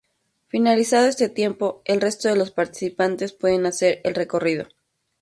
Finalizado 0.47 1.05
este 1.05 1.29
tiempo, 1.29 1.83
el 1.85 2.01
resto 2.01 2.27
de 2.27 2.35
los 2.35 2.49
participantes 2.49 3.33
pueden 3.33 3.67
hacer 3.67 4.01
el 4.03 4.15
recorrido. 4.15 4.65